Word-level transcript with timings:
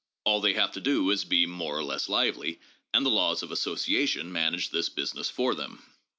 All 0.23 0.41
they 0.41 0.53
have 0.55 0.71
to 0.71 0.81
do 0.81 1.11
is 1.11 1.21
to 1.21 1.27
be 1.27 1.45
more 1.45 1.77
or 1.77 1.83
less 1.83 2.09
lively, 2.09 2.59
and 2.91 3.05
the 3.05 3.11
laws 3.11 3.43
of 3.43 3.51
association 3.51 4.31
manage 4.31 4.71
this 4.71 4.89
business 4.89 5.29
for 5.29 5.53
them. 5.53 5.83